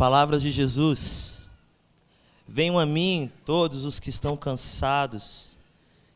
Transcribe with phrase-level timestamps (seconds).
[0.00, 1.42] Palavras de Jesus.
[2.48, 5.58] Venham a mim todos os que estão cansados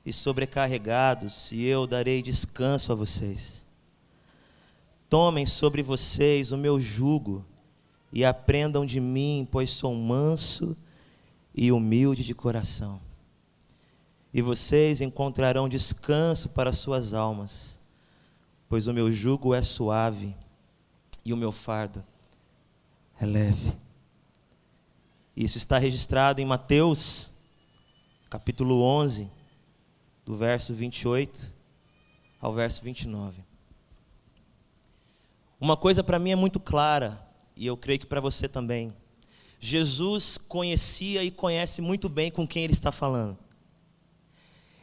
[0.07, 3.67] e sobrecarregados, e eu darei descanso a vocês.
[5.07, 7.45] Tomem sobre vocês o meu jugo
[8.11, 10.75] e aprendam de mim, pois sou manso
[11.55, 12.99] e humilde de coração.
[14.33, 17.79] E vocês encontrarão descanso para suas almas,
[18.67, 20.35] pois o meu jugo é suave
[21.23, 22.03] e o meu fardo
[23.21, 23.73] é leve.
[25.37, 27.35] Isso está registrado em Mateus,
[28.31, 29.29] capítulo 11,
[30.25, 31.53] do verso 28
[32.41, 33.43] ao verso 29.
[35.61, 37.21] Uma coisa para mim é muito clara,
[37.57, 38.93] e eu creio que para você também.
[39.59, 43.39] Jesus conhecia e conhece muito bem com quem ele está falando.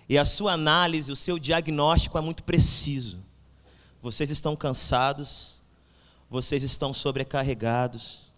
[0.09, 3.19] E a sua análise, o seu diagnóstico é muito preciso.
[4.01, 5.60] Vocês estão cansados,
[6.31, 8.31] vocês estão sobrecarregados,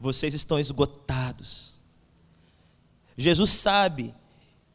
[0.00, 1.70] vocês estão esgotados.
[3.16, 4.12] Jesus sabe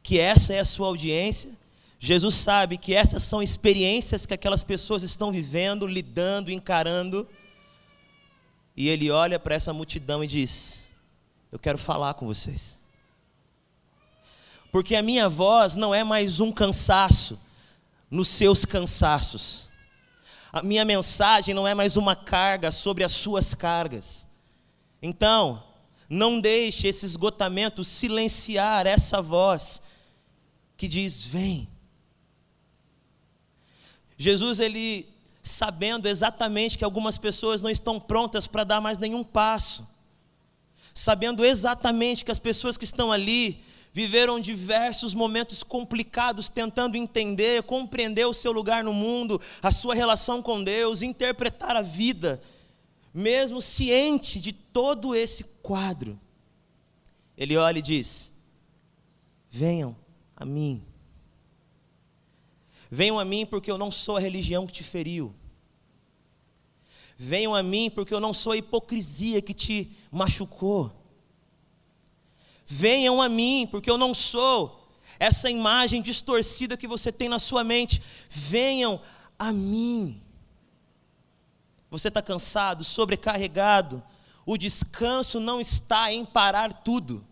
[0.02, 1.52] que essa é a sua audiência,
[2.00, 7.28] Jesus sabe que essas são experiências que aquelas pessoas estão vivendo, lidando, encarando.
[8.78, 10.90] E ele olha para essa multidão e diz:
[11.52, 12.80] Eu quero falar com vocês.
[14.72, 17.42] Porque a minha voz não é mais um cansaço
[18.10, 19.67] nos seus cansaços.
[20.52, 24.28] A minha mensagem não é mais uma carga sobre as suas cargas.
[25.02, 25.64] Então,
[26.10, 29.84] não deixe esse esgotamento silenciar essa voz
[30.78, 31.68] que diz: Vem.
[34.18, 35.08] Jesus, ele
[35.44, 39.88] sabendo exatamente que algumas pessoas não estão prontas para dar mais nenhum passo,
[40.94, 43.64] sabendo exatamente que as pessoas que estão ali
[43.98, 50.40] viveram diversos momentos complicados tentando entender, compreender o seu lugar no mundo, a sua relação
[50.40, 52.40] com Deus, interpretar a vida,
[53.12, 56.20] mesmo ciente de todo esse quadro.
[57.36, 58.32] Ele olha e diz:
[59.50, 59.98] Venham
[60.36, 60.84] a mim.
[62.92, 65.34] Venham a mim porque eu não sou a religião que te feriu.
[67.18, 70.92] Venham a mim porque eu não sou a hipocrisia que te machucou.
[72.68, 74.86] Venham a mim porque eu não sou
[75.18, 78.04] essa imagem distorcida que você tem na sua mente.
[78.30, 79.02] Venham
[79.40, 80.22] a mim.
[81.90, 84.04] Você está cansado, sobrecarregado.
[84.46, 87.26] O descanso não está em parar tudo.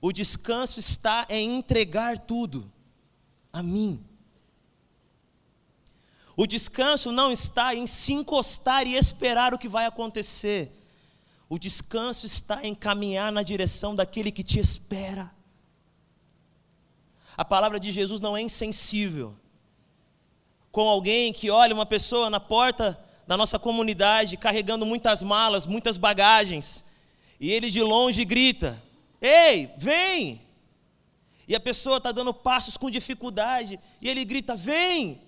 [0.00, 2.72] O descanso está em entregar tudo
[3.52, 4.02] a mim.
[6.34, 10.72] O descanso não está em se encostar e esperar o que vai acontecer.
[11.48, 15.32] O descanso está em caminhar na direção daquele que te espera.
[17.36, 19.34] A palavra de Jesus não é insensível.
[20.70, 25.96] Com alguém que olha uma pessoa na porta da nossa comunidade carregando muitas malas, muitas
[25.96, 26.84] bagagens,
[27.40, 28.82] e ele de longe grita:
[29.20, 30.42] Ei, vem!
[31.46, 35.22] E a pessoa está dando passos com dificuldade, e ele grita: Vem!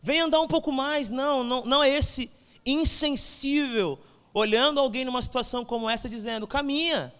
[0.00, 1.10] Vem andar um pouco mais.
[1.10, 2.30] Não, não, não é esse
[2.64, 3.98] insensível
[4.34, 7.12] olhando alguém numa situação como essa dizendo: caminha.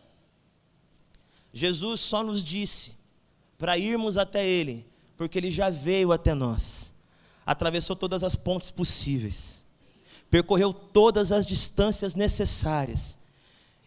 [1.52, 2.96] Jesus só nos disse
[3.58, 4.86] para irmos até Ele,
[5.16, 6.94] porque Ele já veio até nós,
[7.44, 9.62] atravessou todas as pontes possíveis,
[10.30, 13.18] percorreu todas as distâncias necessárias.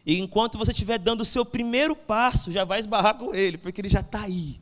[0.05, 3.81] E enquanto você estiver dando o seu primeiro passo, já vai esbarrar com Ele, porque
[3.81, 4.59] Ele já está aí.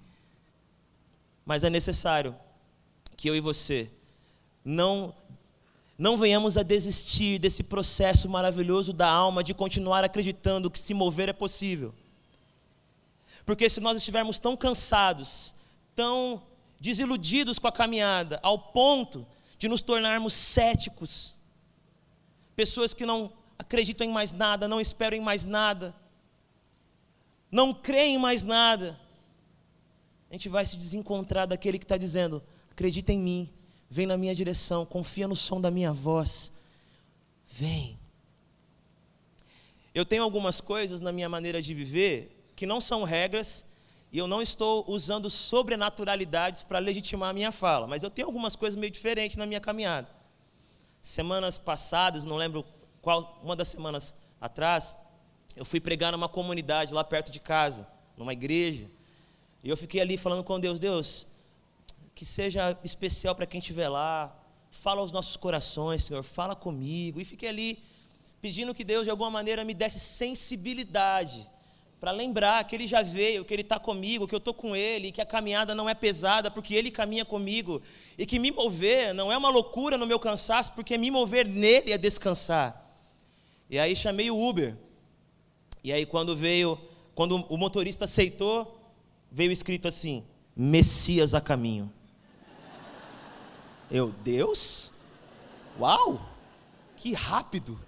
[1.45, 2.33] Mas é necessário
[3.17, 3.91] que eu e você
[4.63, 5.13] não
[6.03, 11.29] não venhamos a desistir desse processo maravilhoso da alma de continuar acreditando que se mover
[11.29, 11.95] é possível.
[13.45, 15.55] Porque se nós estivermos tão cansados,
[15.95, 16.43] tão
[16.77, 19.25] desiludidos com a caminhada, ao ponto
[19.57, 21.37] de nos tornarmos céticos,
[22.53, 25.95] pessoas que não acreditam em mais nada, não esperam em mais nada,
[27.49, 28.99] não creem em mais nada,
[30.29, 33.49] a gente vai se desencontrar daquele que está dizendo: acredita em mim,
[33.93, 36.51] Vem na minha direção, confia no som da minha voz.
[37.47, 37.95] Vem.
[39.93, 43.67] Eu tenho algumas coisas na minha maneira de viver que não são regras
[44.11, 48.55] e eu não estou usando sobrenaturalidades para legitimar a minha fala, mas eu tenho algumas
[48.55, 50.09] coisas meio diferentes na minha caminhada.
[50.99, 52.65] Semanas passadas, não lembro
[52.99, 54.97] qual, uma das semanas atrás,
[55.55, 57.87] eu fui pregar numa comunidade lá perto de casa,
[58.17, 58.89] numa igreja,
[59.63, 61.27] e eu fiquei ali falando com Deus, Deus,
[62.15, 64.35] que seja especial para quem estiver lá.
[64.71, 67.19] Fala aos nossos corações, Senhor, fala comigo.
[67.19, 67.83] E fiquei ali
[68.41, 71.47] pedindo que Deus de alguma maneira me desse sensibilidade
[72.03, 75.09] para lembrar que Ele já veio, que Ele está comigo, que eu estou com Ele,
[75.09, 77.81] que a caminhada não é pesada porque Ele caminha comigo
[78.17, 81.93] e que me mover não é uma loucura no meu cansaço porque me mover nele
[81.93, 82.85] é descansar.
[83.69, 84.75] E aí chamei o Uber.
[85.81, 86.77] E aí quando veio,
[87.15, 88.77] quando o motorista aceitou,
[89.31, 91.89] veio escrito assim: Messias a caminho.
[93.93, 94.91] Eu, Deus?
[95.79, 96.19] Uau!
[96.97, 97.79] Que rápido!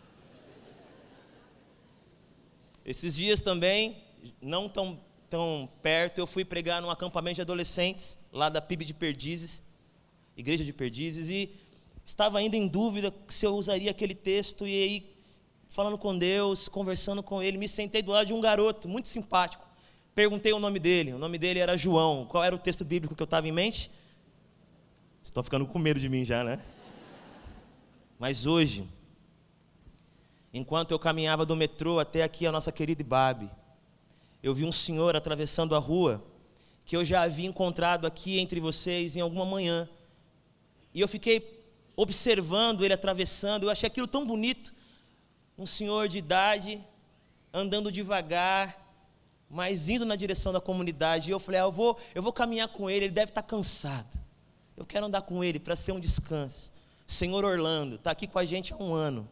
[2.85, 3.97] Esses dias também,
[4.39, 8.93] não tão, tão perto, eu fui pregar num acampamento de adolescentes, lá da PIB de
[8.93, 9.63] Perdizes,
[10.37, 11.49] Igreja de Perdizes, e
[12.05, 15.15] estava ainda em dúvida se eu usaria aquele texto, e aí,
[15.69, 19.65] falando com Deus, conversando com Ele, me sentei do lado de um garoto, muito simpático.
[20.13, 22.27] Perguntei o nome dele, o nome dele era João.
[22.27, 23.89] Qual era o texto bíblico que eu estava em mente?
[25.25, 26.63] Vocês estão ficando com medo de mim já, né?
[28.19, 28.87] Mas hoje,
[30.53, 33.49] enquanto eu caminhava do metrô até aqui a nossa querida Ibabe,
[34.43, 36.23] eu vi um senhor atravessando a rua
[36.85, 39.89] que eu já havia encontrado aqui entre vocês em alguma manhã.
[40.93, 44.71] E eu fiquei observando ele atravessando, eu achei aquilo tão bonito.
[45.57, 46.79] Um senhor de idade,
[47.51, 48.79] andando devagar,
[49.49, 51.31] mas indo na direção da comunidade.
[51.31, 54.24] E eu falei, ah, eu, vou, eu vou caminhar com ele, ele deve estar cansado.
[54.77, 56.73] Eu quero andar com ele para ser um descanso.
[57.07, 59.29] Senhor Orlando está aqui com a gente há um ano.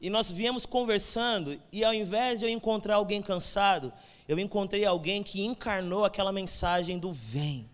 [0.00, 3.92] E nós viemos conversando, e ao invés de eu encontrar alguém cansado,
[4.28, 7.68] eu encontrei alguém que encarnou aquela mensagem do vem.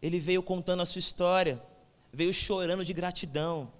[0.00, 1.62] Ele veio contando a sua história,
[2.12, 3.70] veio chorando de gratidão.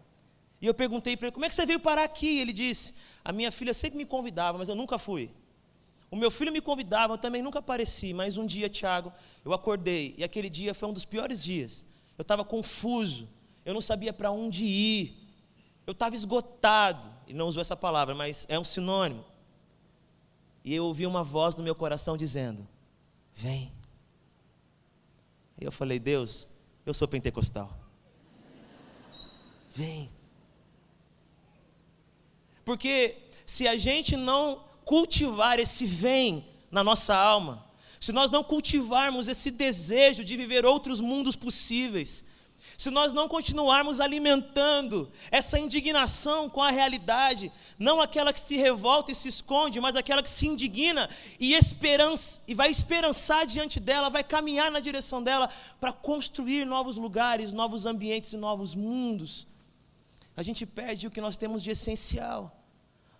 [0.60, 2.38] E eu perguntei para ele: como é que você veio parar aqui?
[2.38, 2.94] Ele disse:
[3.24, 5.30] a minha filha sempre me convidava, mas eu nunca fui.
[6.10, 9.12] O meu filho me convidava, eu também nunca apareci, mas um dia, Tiago,
[9.44, 11.84] eu acordei, e aquele dia foi um dos piores dias.
[12.16, 13.28] Eu estava confuso,
[13.64, 15.14] eu não sabia para onde ir,
[15.86, 19.24] eu estava esgotado, e não usou essa palavra, mas é um sinônimo.
[20.64, 22.66] E eu ouvi uma voz no meu coração dizendo:
[23.34, 23.72] Vem.
[25.60, 26.48] E eu falei: Deus,
[26.84, 27.72] eu sou pentecostal.
[29.70, 30.10] Vem.
[32.64, 37.66] Porque se a gente não cultivar esse vem na nossa alma,
[38.00, 42.24] se nós não cultivarmos esse desejo de viver outros mundos possíveis,
[42.78, 49.10] se nós não continuarmos alimentando essa indignação com a realidade, não aquela que se revolta
[49.10, 51.10] e se esconde, mas aquela que se indigna
[51.40, 55.50] e esperança e vai esperançar diante dela, vai caminhar na direção dela
[55.80, 59.48] para construir novos lugares, novos ambientes e novos mundos.
[60.36, 62.56] A gente perde o que nós temos de essencial.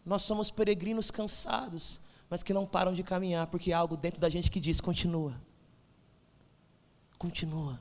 [0.06, 2.00] Nós somos peregrinos cansados,
[2.30, 5.34] mas que não param de caminhar, porque há algo dentro da gente que diz: continua.
[7.18, 7.78] Continua.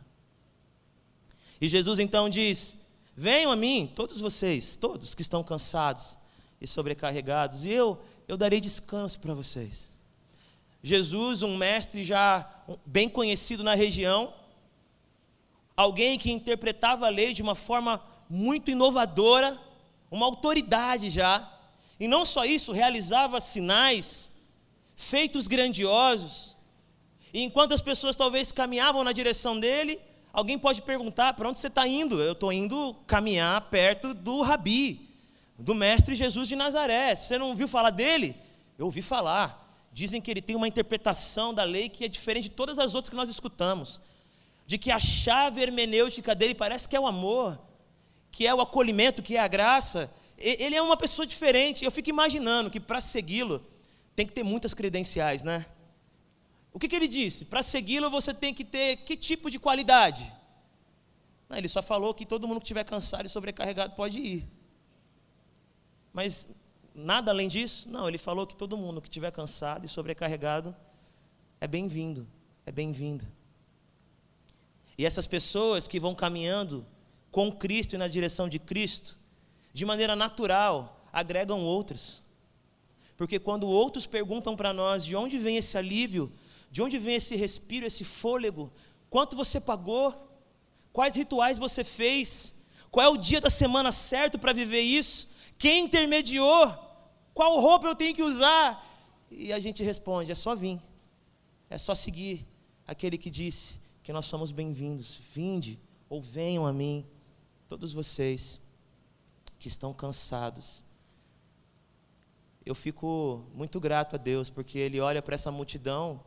[1.61, 2.77] E Jesus então diz:
[3.15, 6.17] Venham a mim, todos vocês, todos que estão cansados
[6.59, 9.93] e sobrecarregados, e eu, eu darei descanso para vocês.
[10.81, 12.47] Jesus, um mestre já
[12.85, 14.33] bem conhecido na região,
[15.77, 19.59] alguém que interpretava a lei de uma forma muito inovadora,
[20.09, 21.54] uma autoridade já,
[21.99, 24.31] e não só isso, realizava sinais,
[24.95, 26.57] feitos grandiosos.
[27.33, 29.99] E enquanto as pessoas talvez caminhavam na direção dele,
[30.33, 32.21] alguém pode perguntar: para onde você está indo?
[32.21, 35.09] Eu estou indo caminhar perto do Rabi,
[35.57, 37.15] do Mestre Jesus de Nazaré.
[37.15, 38.35] Você não ouviu falar dele?
[38.77, 39.63] Eu ouvi falar.
[39.93, 43.09] Dizem que ele tem uma interpretação da lei que é diferente de todas as outras
[43.09, 44.01] que nós escutamos.
[44.67, 47.57] De que a chave hermenêutica dele parece que é o amor,
[48.29, 51.83] que é o acolhimento, que é a graça ele é uma pessoa diferente.
[51.83, 53.65] Eu fico imaginando que para segui-lo
[54.15, 55.65] tem que ter muitas credenciais, né?
[56.73, 57.45] O que, que ele disse?
[57.45, 60.33] Para segui-lo você tem que ter que tipo de qualidade?
[61.47, 64.47] Não, ele só falou que todo mundo que estiver cansado e sobrecarregado pode ir.
[66.11, 66.49] Mas
[66.93, 67.89] nada além disso?
[67.89, 70.75] Não, ele falou que todo mundo que estiver cansado e sobrecarregado
[71.61, 72.27] é bem-vindo,
[72.65, 73.29] é bem-vinda.
[74.97, 76.85] E essas pessoas que vão caminhando
[77.31, 79.17] com Cristo e na direção de Cristo,
[79.75, 82.23] de maneira natural, agregam outros.
[83.17, 86.31] Porque quando outros perguntam para nós de onde vem esse alívio,
[86.71, 88.71] de onde vem esse respiro, esse fôlego,
[89.09, 90.15] quanto você pagou,
[90.93, 92.55] quais rituais você fez,
[92.89, 95.27] qual é o dia da semana certo para viver isso,
[95.57, 96.73] quem intermediou,
[97.33, 98.81] qual roupa eu tenho que usar,
[99.29, 100.79] e a gente responde: é só vir,
[101.69, 102.47] é só seguir
[102.87, 105.19] aquele que disse que nós somos bem-vindos.
[105.33, 105.77] Vinde
[106.07, 107.05] ou venham a mim,
[107.67, 108.64] todos vocês
[109.59, 110.83] que estão cansados.
[112.65, 116.23] Eu fico muito grato a Deus, porque Ele olha para essa multidão,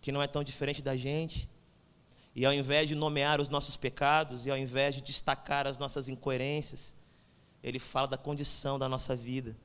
[0.00, 1.48] que não é tão diferente da gente,
[2.34, 6.08] e ao invés de nomear os nossos pecados, e ao invés de destacar as nossas
[6.08, 6.94] incoerências,
[7.62, 9.56] Ele fala da condição da nossa vida,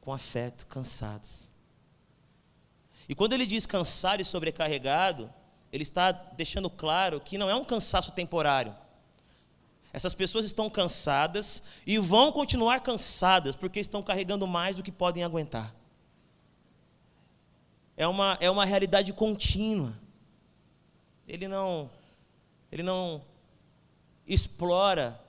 [0.00, 1.52] com afeto, cansados.
[3.06, 5.32] E quando Ele diz cansado e sobrecarregado,
[5.70, 8.74] Ele está deixando claro que não é um cansaço temporário
[9.92, 15.24] Essas pessoas estão cansadas e vão continuar cansadas porque estão carregando mais do que podem
[15.24, 15.74] aguentar.
[17.96, 19.92] É uma, é uma realidade contínua.
[21.26, 21.90] Ele não,
[22.70, 23.22] ele não
[24.26, 25.20] explora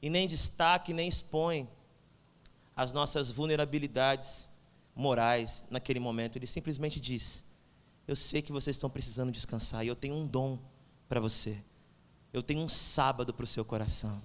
[0.00, 1.68] e nem destaca nem expõe
[2.74, 4.48] as nossas vulnerabilidades
[4.94, 6.36] morais naquele momento.
[6.36, 7.44] Ele simplesmente diz:
[8.06, 10.58] Eu sei que vocês estão precisando descansar e eu tenho um dom
[11.08, 11.58] para você.
[12.32, 14.20] Eu tenho um sábado para o seu coração.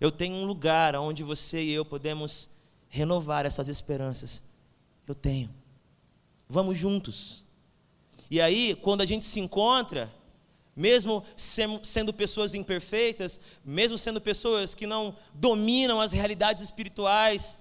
[0.00, 2.48] Eu tenho um lugar onde você e eu podemos
[2.88, 4.42] renovar essas esperanças.
[5.06, 5.50] Eu tenho.
[6.48, 7.44] Vamos juntos.
[8.30, 10.12] E aí, quando a gente se encontra,
[10.74, 17.58] mesmo sendo pessoas imperfeitas, mesmo sendo pessoas que não dominam as realidades espirituais,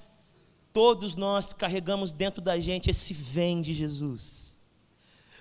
[0.71, 4.57] todos nós carregamos dentro da gente esse vem de Jesus.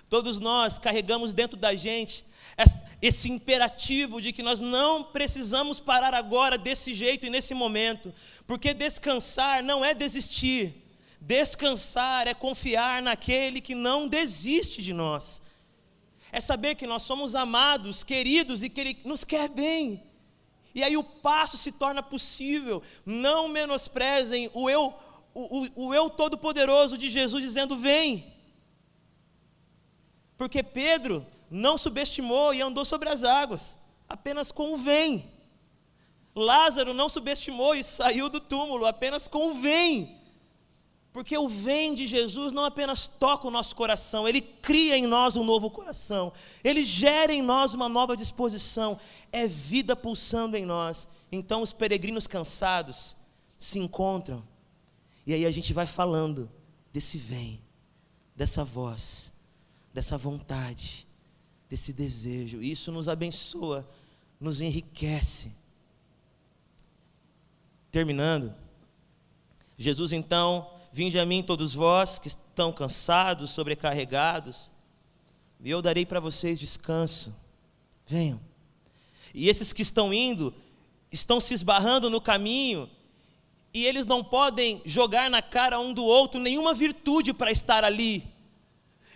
[0.09, 2.25] Todos nós carregamos dentro da gente
[3.01, 8.13] esse imperativo de que nós não precisamos parar agora desse jeito e nesse momento,
[8.45, 10.73] porque descansar não é desistir,
[11.21, 15.41] descansar é confiar naquele que não desiste de nós,
[16.31, 20.03] é saber que nós somos amados, queridos e que Ele nos quer bem.
[20.75, 22.83] E aí o passo se torna possível.
[23.05, 24.93] Não menosprezem o eu,
[25.33, 28.31] o, o, o eu todo-poderoso de Jesus dizendo: Vem.
[30.37, 35.31] Porque Pedro não subestimou e andou sobre as águas, apenas vem.
[36.35, 40.17] Lázaro não subestimou e saiu do túmulo, apenas vem.
[41.11, 45.35] Porque o vem de Jesus não apenas toca o nosso coração, ele cria em nós
[45.35, 46.31] um novo coração,
[46.63, 48.99] ele gera em nós uma nova disposição,
[49.31, 51.09] é vida pulsando em nós.
[51.31, 53.15] Então os peregrinos cansados
[53.57, 54.43] se encontram,
[55.25, 56.49] e aí a gente vai falando
[56.93, 57.59] desse vem,
[58.35, 59.33] dessa voz,
[59.91, 61.08] dessa vontade,
[61.69, 62.61] desse desejo.
[62.61, 63.87] Isso nos abençoa,
[64.39, 65.51] nos enriquece.
[67.91, 68.53] Terminando,
[69.77, 74.71] Jesus então, vinde a mim todos vós que estão cansados, sobrecarregados,
[75.61, 77.35] e eu darei para vocês descanso.
[78.07, 78.39] Venham.
[79.33, 80.53] E esses que estão indo,
[81.11, 82.89] estão se esbarrando no caminho,
[83.71, 88.23] e eles não podem jogar na cara um do outro nenhuma virtude para estar ali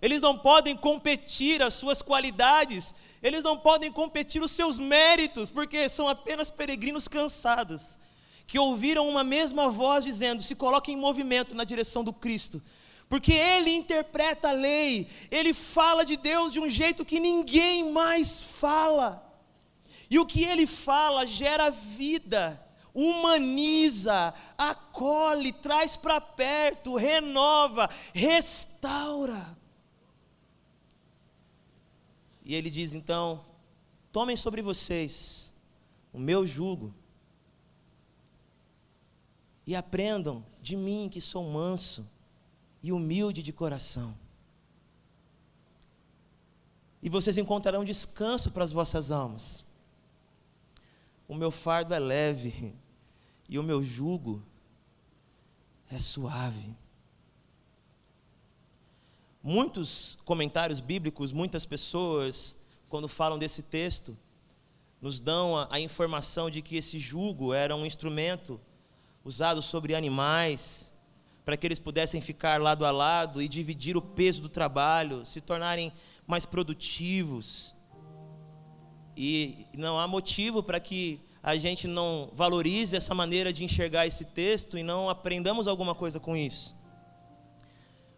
[0.04, 5.88] eles não podem competir as suas qualidades, eles não podem competir os seus méritos, porque
[5.88, 7.98] são apenas peregrinos cansados,
[8.46, 12.62] que ouviram uma mesma voz dizendo: se coloque em movimento na direção do Cristo,
[13.08, 18.44] porque Ele interpreta a lei, Ele fala de Deus de um jeito que ninguém mais
[18.44, 19.26] fala,
[20.10, 22.62] e o que Ele fala gera vida,
[22.94, 29.63] humaniza, acolhe, traz para perto, renova, restaura.
[32.44, 33.44] E ele diz então:
[34.12, 35.54] tomem sobre vocês
[36.12, 36.94] o meu jugo
[39.66, 42.08] e aprendam de mim que sou manso
[42.82, 44.16] e humilde de coração.
[47.02, 49.66] E vocês encontrarão descanso para as vossas almas.
[51.28, 52.76] O meu fardo é leve
[53.48, 54.44] e o meu jugo
[55.90, 56.76] é suave.
[59.46, 62.58] Muitos comentários bíblicos, muitas pessoas,
[62.88, 64.18] quando falam desse texto,
[65.02, 68.58] nos dão a, a informação de que esse jugo era um instrumento
[69.26, 70.94] usado sobre animais,
[71.44, 75.42] para que eles pudessem ficar lado a lado e dividir o peso do trabalho, se
[75.42, 75.92] tornarem
[76.26, 77.76] mais produtivos.
[79.18, 84.24] E não há motivo para que a gente não valorize essa maneira de enxergar esse
[84.24, 86.82] texto e não aprendamos alguma coisa com isso.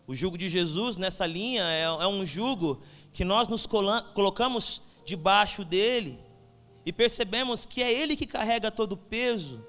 [0.07, 2.81] O jugo de Jesus nessa linha é, é um jugo
[3.12, 6.19] que nós nos colocamos debaixo dele
[6.85, 9.65] e percebemos que é ele que carrega todo o peso,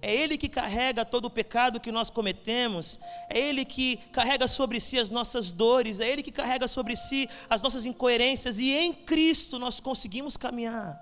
[0.00, 2.98] é ele que carrega todo o pecado que nós cometemos,
[3.28, 7.28] é ele que carrega sobre si as nossas dores, é ele que carrega sobre si
[7.50, 10.98] as nossas incoerências e em Cristo nós conseguimos caminhar.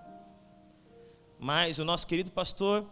[1.39, 2.85] Mas o nosso querido pastor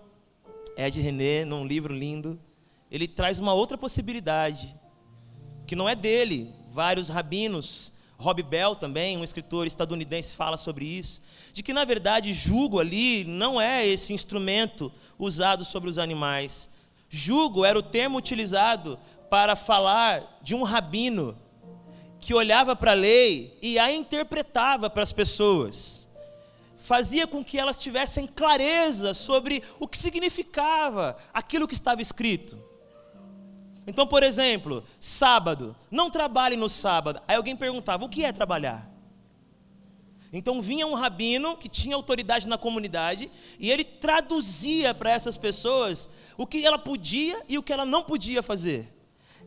[0.76, 2.38] Ed René, num livro lindo,
[2.88, 4.78] ele traz uma outra possibilidade
[5.66, 6.54] que não é dele.
[6.70, 11.22] Vários rabinos, Rob Bell também, um escritor estadunidense, fala sobre isso.
[11.52, 16.70] De que, na verdade, jugo ali não é esse instrumento usado sobre os animais.
[17.08, 18.98] Jugo era o termo utilizado
[19.30, 21.36] para falar de um rabino
[22.20, 26.08] que olhava para a lei e a interpretava para as pessoas.
[26.78, 32.58] Fazia com que elas tivessem clareza sobre o que significava aquilo que estava escrito.
[33.86, 37.20] Então, por exemplo, sábado, não trabalhe no sábado.
[37.28, 38.90] Aí alguém perguntava: o que é trabalhar?
[40.32, 46.08] Então vinha um rabino que tinha autoridade na comunidade e ele traduzia para essas pessoas
[46.36, 48.92] o que ela podia e o que ela não podia fazer.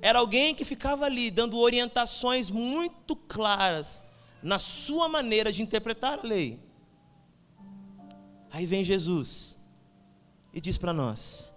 [0.02, 4.02] Era alguém que ficava ali dando orientações muito claras
[4.42, 6.60] na sua maneira de interpretar a lei.
[8.50, 9.60] Aí vem Jesus
[10.54, 11.54] e diz para nós: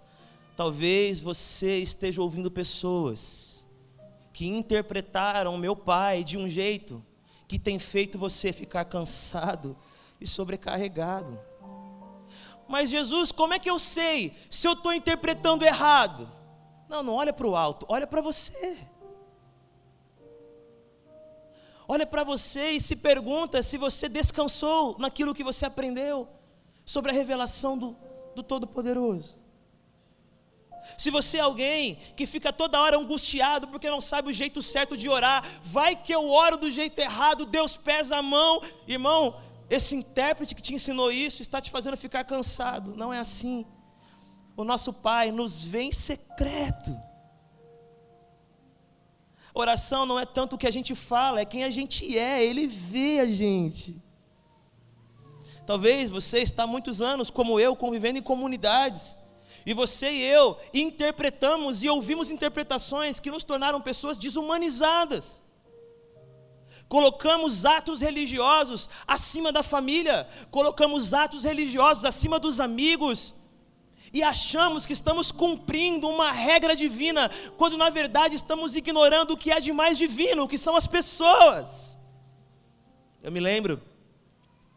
[0.55, 3.67] talvez você esteja ouvindo pessoas
[4.31, 7.03] que interpretaram meu pai de um jeito
[7.47, 9.77] que tem feito você ficar cansado
[10.19, 11.39] e sobrecarregado.
[12.67, 16.27] Mas Jesus, como é que eu sei se eu estou interpretando errado?
[16.89, 18.77] Não, não olha para o alto, olha para você.
[21.87, 26.27] Olha para você e se pergunta se você descansou naquilo que você aprendeu
[26.85, 27.95] sobre a revelação do,
[28.35, 29.42] do Todo-Poderoso.
[30.97, 34.95] Se você é alguém que fica toda hora angustiado porque não sabe o jeito certo
[34.95, 39.35] de orar, vai que eu oro do jeito errado, Deus pesa a mão, irmão.
[39.69, 42.95] Esse intérprete que te ensinou isso está te fazendo ficar cansado.
[42.95, 43.65] Não é assim.
[44.55, 46.95] O nosso Pai nos vê em secreto.
[49.53, 52.67] Oração não é tanto o que a gente fala, é quem a gente é, Ele
[52.67, 54.01] vê a gente.
[55.65, 59.17] Talvez você está há muitos anos, como eu, convivendo em comunidades
[59.65, 65.41] e você e eu interpretamos e ouvimos interpretações que nos tornaram pessoas desumanizadas.
[66.87, 73.33] Colocamos atos religiosos acima da família, colocamos atos religiosos acima dos amigos,
[74.13, 79.49] e achamos que estamos cumprindo uma regra divina, quando na verdade estamos ignorando o que
[79.49, 81.97] é de mais divino, que são as pessoas.
[83.23, 83.81] Eu me lembro,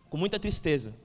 [0.09, 0.99] com muita tristeza,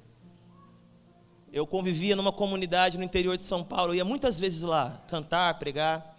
[1.51, 5.59] eu convivia numa comunidade no interior de São Paulo, eu ia muitas vezes lá cantar,
[5.59, 6.17] pregar,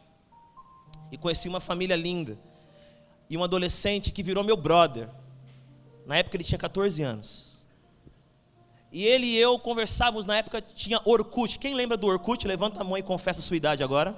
[1.10, 2.38] e conheci uma família linda,
[3.30, 5.08] e um adolescente que virou meu brother.
[6.06, 7.66] Na época ele tinha 14 anos.
[8.90, 11.58] E ele e eu conversávamos, na época tinha Orkut.
[11.58, 12.46] Quem lembra do Orkut?
[12.46, 14.14] Levanta a mão e confessa a sua idade agora.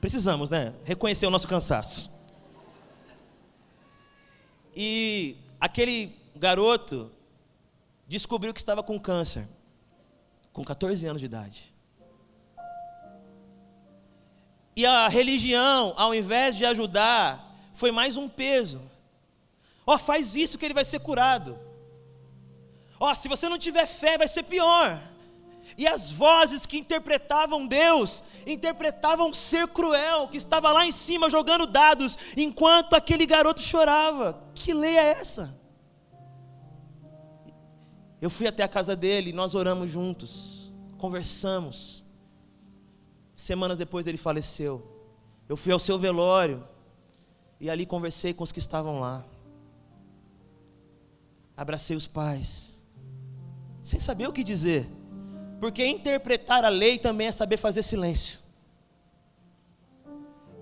[0.00, 0.72] Precisamos, né?
[0.84, 2.12] Reconhecer o nosso cansaço.
[4.76, 7.10] E aquele garoto
[8.06, 9.48] descobriu que estava com câncer
[10.54, 11.74] com 14 anos de idade.
[14.76, 18.80] E a religião, ao invés de ajudar, foi mais um peso.
[19.84, 21.58] Ó, oh, faz isso que ele vai ser curado.
[22.98, 25.02] Ó, oh, se você não tiver fé, vai ser pior.
[25.76, 31.66] E as vozes que interpretavam Deus, interpretavam ser cruel que estava lá em cima jogando
[31.66, 34.40] dados, enquanto aquele garoto chorava.
[34.54, 35.63] Que lei é essa?
[38.24, 42.02] Eu fui até a casa dele, nós oramos juntos, conversamos.
[43.36, 44.82] Semanas depois ele faleceu.
[45.46, 46.66] Eu fui ao seu velório
[47.60, 49.22] e ali conversei com os que estavam lá.
[51.54, 52.82] Abracei os pais,
[53.82, 54.86] sem saber o que dizer,
[55.60, 58.40] porque interpretar a lei também é saber fazer silêncio.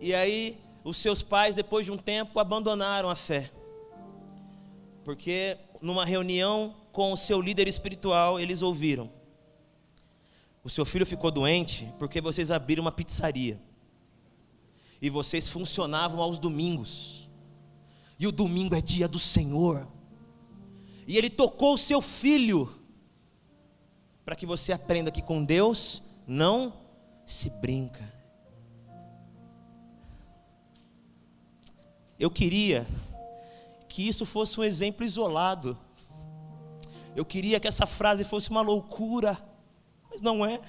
[0.00, 3.52] E aí, os seus pais, depois de um tempo, abandonaram a fé,
[5.04, 9.10] porque numa reunião com o seu líder espiritual, eles ouviram:
[10.62, 13.60] O seu filho ficou doente porque vocês abriram uma pizzaria.
[15.00, 17.28] E vocês funcionavam aos domingos.
[18.18, 19.88] E o domingo é dia do Senhor.
[21.08, 22.72] E ele tocou o seu filho
[24.24, 26.72] para que você aprenda que com Deus não
[27.26, 28.08] se brinca.
[32.16, 32.86] Eu queria
[33.88, 35.76] que isso fosse um exemplo isolado
[37.14, 39.38] eu queria que essa frase fosse uma loucura,
[40.10, 40.60] mas não é.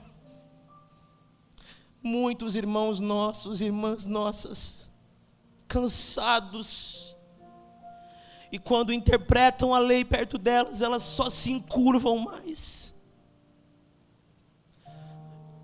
[2.02, 4.90] Muitos irmãos nossos, irmãs nossas,
[5.68, 7.14] cansados,
[8.54, 12.94] e quando interpretam a lei perto delas, elas só se encurvam mais.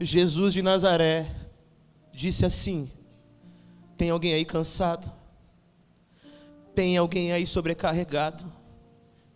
[0.02, 1.32] Jesus de Nazaré
[2.12, 2.92] disse assim:
[3.96, 5.08] Tem alguém aí cansado?
[6.74, 8.52] Tem alguém aí sobrecarregado?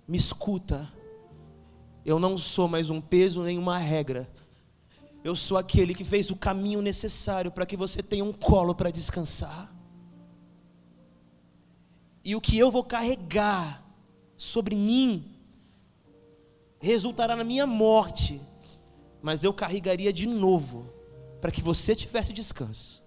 [0.07, 0.91] Me escuta
[2.05, 4.29] eu não sou mais um peso nem uma regra.
[5.23, 8.91] Eu sou aquele que fez o caminho necessário para que você tenha um colo para
[8.91, 9.71] descansar.
[12.25, 13.81] E o que eu vou carregar
[14.35, 15.31] sobre mim
[16.79, 18.41] resultará na minha morte,
[19.21, 20.93] mas eu carregaria de novo
[21.39, 23.01] para que você tivesse descanso.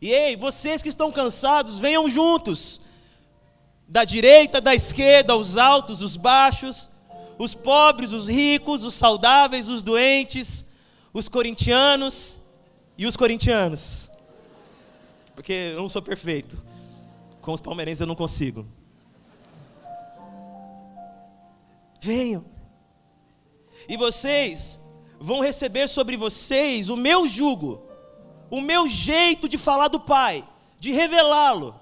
[0.00, 2.82] E ei, vocês que estão cansados, venham juntos.
[3.88, 6.91] Da direita, da esquerda, os altos, os baixos
[7.42, 10.72] os pobres, os ricos, os saudáveis, os doentes,
[11.12, 12.40] os corintianos
[12.96, 14.08] e os corintianos.
[15.34, 16.62] Porque eu não sou perfeito.
[17.40, 18.64] Com os palmeirenses eu não consigo.
[22.00, 22.44] Venham.
[23.88, 24.78] E vocês
[25.18, 27.82] vão receber sobre vocês o meu jugo,
[28.48, 30.44] o meu jeito de falar do Pai,
[30.78, 31.74] de revelá-lo.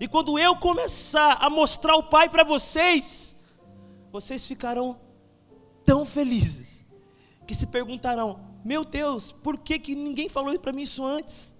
[0.00, 3.34] E quando eu começar a mostrar o Pai para vocês,
[4.14, 4.96] vocês ficarão
[5.84, 6.84] tão felizes
[7.48, 11.52] que se perguntarão: Meu Deus, por que, que ninguém falou para mim isso antes?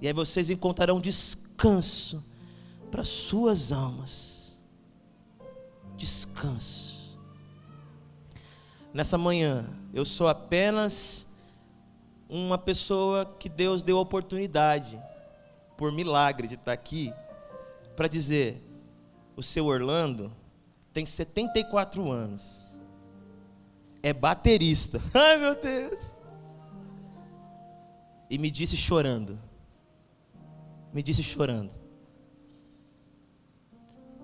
[0.00, 2.24] E aí vocês encontrarão descanso
[2.88, 4.62] para suas almas.
[5.96, 7.18] Descanso.
[8.94, 11.26] Nessa manhã, eu sou apenas
[12.28, 14.96] uma pessoa que Deus deu a oportunidade,
[15.76, 17.12] por milagre, de estar aqui,
[17.96, 18.62] para dizer:
[19.34, 20.32] o seu Orlando
[20.98, 22.76] tem 74 anos,
[24.02, 25.00] é baterista.
[25.14, 26.16] Ai meu Deus!
[28.28, 29.38] E me disse chorando,
[30.92, 31.72] me disse chorando,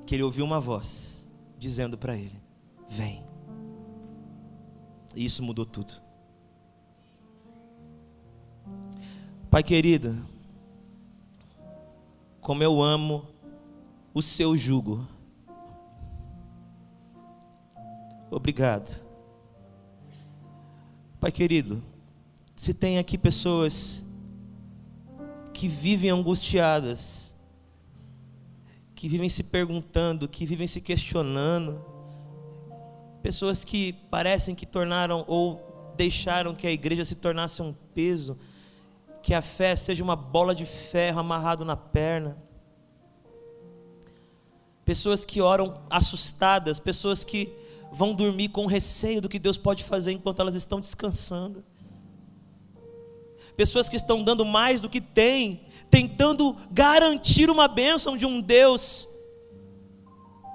[0.04, 2.42] que ele ouviu uma voz dizendo para ele:
[2.88, 3.24] Vem.
[5.14, 5.94] E isso mudou tudo.
[9.48, 10.26] Pai querido,
[12.40, 13.28] como eu amo
[14.12, 15.13] o seu jugo.
[18.34, 19.00] Obrigado.
[21.20, 21.80] Pai querido,
[22.56, 24.04] se tem aqui pessoas
[25.52, 27.32] que vivem angustiadas,
[28.92, 31.80] que vivem se perguntando, que vivem se questionando,
[33.22, 38.36] pessoas que parecem que tornaram ou deixaram que a igreja se tornasse um peso,
[39.22, 42.36] que a fé seja uma bola de ferro amarrado na perna.
[44.84, 47.62] Pessoas que oram assustadas, pessoas que
[47.94, 51.64] vão dormir com receio do que Deus pode fazer enquanto elas estão descansando.
[53.56, 59.08] Pessoas que estão dando mais do que têm, tentando garantir uma bênção de um Deus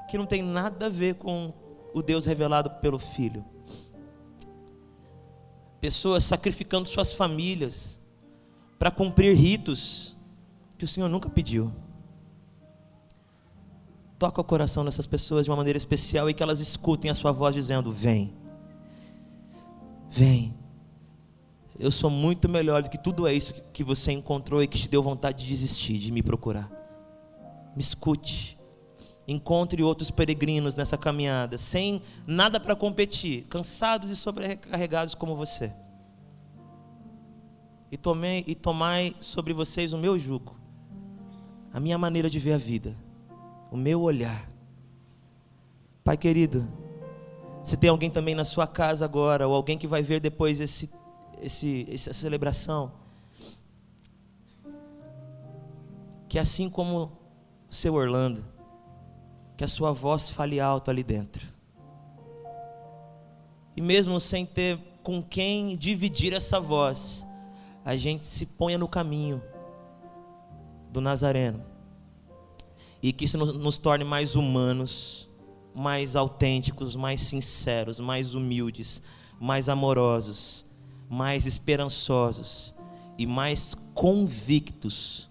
[0.10, 1.54] que não tem nada a ver com
[1.94, 3.46] o Deus revelado pelo Filho.
[5.80, 8.02] Pessoas sacrificando suas famílias
[8.78, 10.14] para cumprir ritos
[10.78, 11.72] que o Senhor nunca pediu.
[14.20, 17.32] Toca o coração dessas pessoas de uma maneira especial e que elas escutem a sua
[17.32, 18.34] voz dizendo: Vem,
[20.12, 20.54] vem,
[21.80, 24.90] eu sou muito melhor do que tudo é isso que você encontrou e que te
[24.90, 26.70] deu vontade de desistir, de me procurar.
[27.74, 28.60] Me escute.
[29.26, 35.72] Encontre outros peregrinos nessa caminhada, sem nada para competir, cansados e sobrecarregados como você.
[37.90, 40.60] E, tomei, e tomai sobre vocês o meu jugo,
[41.72, 42.96] a minha maneira de ver a vida,
[43.72, 44.50] o meu olhar.
[46.04, 46.68] Pai querido,
[47.64, 50.90] se tem alguém também na sua casa agora, ou alguém que vai ver depois esse
[51.42, 52.92] esse, essa celebração.
[56.28, 57.12] Que assim como
[57.70, 58.46] o seu Orlando,
[59.58, 61.48] que a sua voz fale alto ali dentro.
[63.76, 67.26] E mesmo sem ter com quem dividir essa voz,
[67.84, 69.42] a gente se ponha no caminho
[70.92, 71.64] do Nazareno.
[73.02, 75.30] E que isso nos torne mais humanos,
[75.74, 79.02] mais autênticos, mais sinceros, mais humildes,
[79.40, 80.70] mais amorosos
[81.10, 82.76] mais esperançosos
[83.18, 85.28] e mais convictos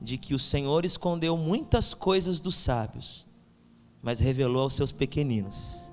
[0.00, 3.26] de que o Senhor escondeu muitas coisas dos sábios,
[4.02, 5.92] mas revelou aos seus pequeninos,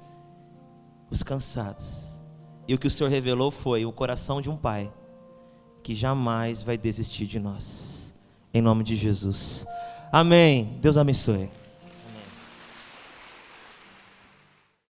[1.12, 2.18] os cansados.
[2.66, 4.92] E o que o Senhor revelou foi o coração de um pai
[5.84, 8.14] que jamais vai desistir de nós.
[8.54, 9.66] Em nome de Jesus.
[10.12, 10.78] Amém.
[10.82, 11.50] Deus abençoe.